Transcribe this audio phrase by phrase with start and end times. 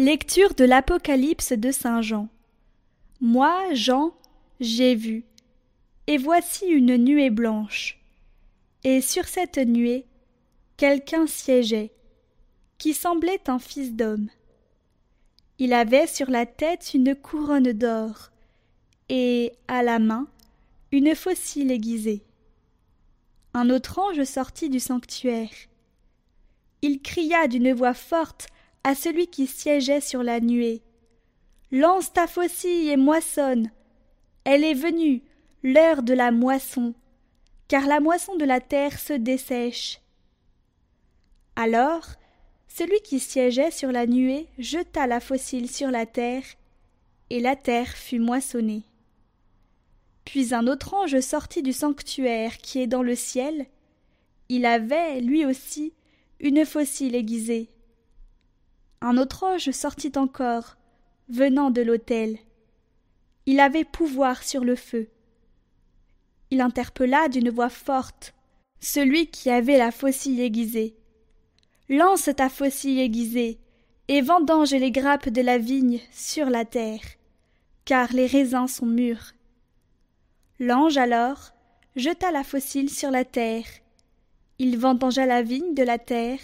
[0.00, 2.30] Lecture de l'Apocalypse de Saint Jean.
[3.20, 4.14] Moi, Jean,
[4.58, 5.26] j'ai vu,
[6.06, 8.00] et voici une nuée blanche.
[8.82, 10.06] Et sur cette nuée,
[10.78, 11.92] quelqu'un siégeait,
[12.78, 14.30] qui semblait un fils d'homme.
[15.58, 18.30] Il avait sur la tête une couronne d'or,
[19.10, 20.28] et à la main
[20.92, 22.22] une faucille aiguisée.
[23.52, 25.50] Un autre ange sortit du sanctuaire.
[26.80, 28.46] Il cria d'une voix forte
[28.84, 30.82] à celui qui siégeait sur la nuée.
[31.70, 33.70] Lance ta faucille et moissonne.
[34.44, 35.22] Elle est venue,
[35.62, 36.94] l'heure de la moisson,
[37.68, 40.00] car la moisson de la terre se dessèche.
[41.56, 42.06] Alors
[42.68, 46.44] celui qui siégeait sur la nuée jeta la faucille sur la terre,
[47.28, 48.84] et la terre fut moissonnée.
[50.24, 53.66] Puis un autre ange sortit du sanctuaire qui est dans le ciel.
[54.48, 55.92] Il avait, lui aussi,
[56.38, 57.68] une faucille aiguisée.
[59.00, 60.76] Un autre ange sortit encore,
[61.28, 62.38] venant de l'autel.
[63.46, 65.08] Il avait pouvoir sur le feu.
[66.50, 68.34] Il interpella d'une voix forte
[68.80, 70.96] celui qui avait la faucille aiguisée.
[71.88, 73.58] Lance ta faucille aiguisée,
[74.08, 77.02] et vendange les grappes de la vigne sur la terre,
[77.84, 79.32] car les raisins sont mûrs.
[80.58, 81.52] L'ange alors
[81.96, 83.66] jeta la faucille sur la terre.
[84.58, 86.40] Il vendangea la vigne de la terre,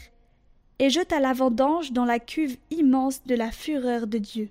[0.79, 4.51] et jeta la vendange dans la cuve immense de la fureur de Dieu.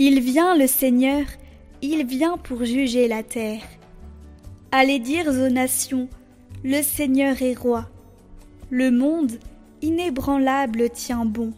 [0.00, 1.26] Il vient le Seigneur,
[1.82, 3.62] il vient pour juger la terre.
[4.70, 6.08] Allez dire aux nations,
[6.62, 7.88] le Seigneur est roi.
[8.70, 9.32] Le monde,
[9.82, 11.52] inébranlable, tient bon.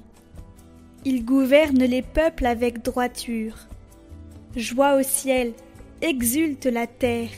[1.04, 3.56] Il gouverne les peuples avec droiture.
[4.56, 5.52] Joie au ciel,
[6.02, 7.30] exulte la terre.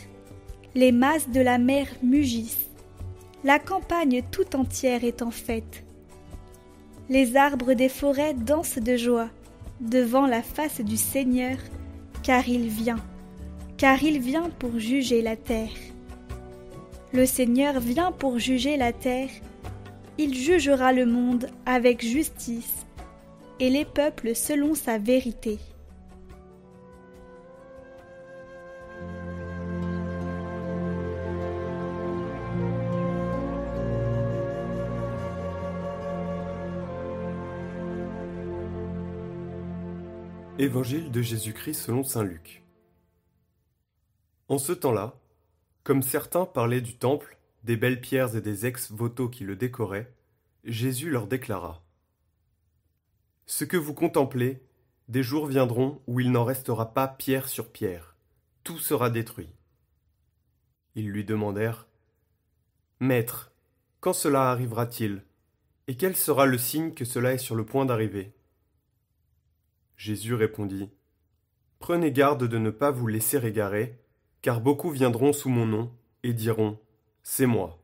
[0.74, 2.70] Les masses de la mer mugissent.
[3.44, 5.84] La campagne tout entière est en fête.
[7.10, 9.28] Les arbres des forêts dansent de joie
[9.82, 11.58] devant la face du Seigneur,
[12.22, 13.04] car il vient,
[13.76, 15.76] car il vient pour juger la terre.
[17.12, 19.28] Le Seigneur vient pour juger la terre,
[20.16, 22.86] il jugera le monde avec justice,
[23.60, 25.58] et les peuples selon sa vérité.
[40.58, 42.62] Évangile de Jésus-Christ selon Saint Luc.
[44.48, 45.18] En ce temps-là,
[45.82, 50.12] comme certains parlaient du temple, des belles pierres et des ex-voto qui le décoraient,
[50.64, 51.82] Jésus leur déclara
[53.46, 54.62] Ce que vous contemplez,
[55.08, 58.14] des jours viendront où il n'en restera pas pierre sur pierre,
[58.62, 59.48] tout sera détruit.
[60.94, 61.86] Ils lui demandèrent
[63.00, 63.52] Maître,
[64.00, 65.24] quand cela arrivera-t-il?
[65.88, 68.34] Et quel sera le signe que cela est sur le point d'arriver?
[70.02, 70.90] Jésus répondit
[71.78, 74.00] Prenez garde de ne pas vous laisser égarer,
[74.40, 75.92] car beaucoup viendront sous mon nom
[76.24, 76.80] et diront
[77.22, 77.80] C'est moi,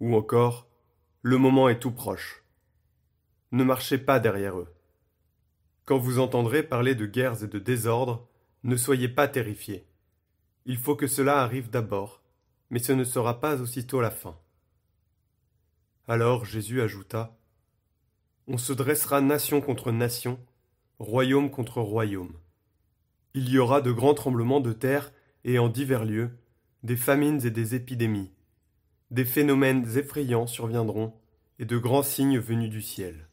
[0.00, 0.66] ou encore
[1.22, 2.42] Le moment est tout proche.
[3.52, 4.74] Ne marchez pas derrière eux.
[5.84, 8.26] Quand vous entendrez parler de guerres et de désordres,
[8.64, 9.86] ne soyez pas terrifiés.
[10.66, 12.20] Il faut que cela arrive d'abord,
[12.70, 14.36] mais ce ne sera pas aussitôt la fin.
[16.08, 17.38] Alors Jésus ajouta
[18.48, 20.40] On se dressera nation contre nation,
[20.98, 22.32] royaume contre royaume.
[23.34, 25.12] Il y aura de grands tremblements de terre
[25.44, 26.30] et en divers lieux,
[26.82, 28.30] des famines et des épidémies.
[29.10, 31.14] Des phénomènes effrayants surviendront
[31.58, 33.28] et de grands signes venus du ciel.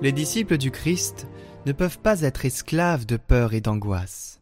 [0.00, 1.26] Les disciples du Christ
[1.66, 4.40] ne peuvent pas être esclaves de peur et d'angoisse.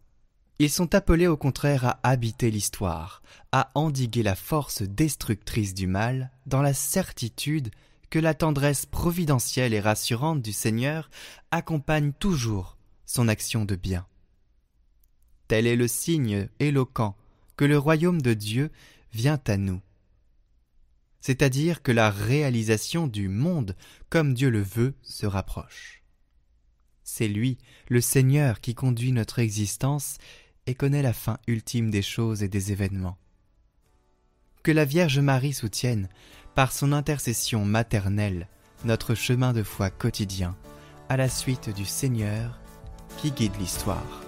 [0.59, 3.23] Ils sont appelés au contraire à habiter l'histoire,
[3.53, 7.71] à endiguer la force destructrice du mal, dans la certitude
[8.11, 11.09] que la tendresse providentielle et rassurante du Seigneur
[11.51, 12.77] accompagne toujours
[13.07, 14.07] son action de bien.
[15.49, 17.17] Tel est le signe éloquent
[17.57, 18.71] que le royaume de Dieu
[19.15, 19.81] vient à nous
[21.21, 23.77] c'est-à-dire que la réalisation du monde
[24.09, 26.03] comme Dieu le veut se rapproche.
[27.03, 27.59] C'est lui,
[27.89, 30.19] le Seigneur, qui conduit notre existence
[30.67, 33.17] et connaît la fin ultime des choses et des événements.
[34.63, 36.09] Que la Vierge Marie soutienne,
[36.55, 38.49] par son intercession maternelle,
[38.85, 40.57] notre chemin de foi quotidien,
[41.09, 42.59] à la suite du Seigneur
[43.19, 44.26] qui guide l'histoire.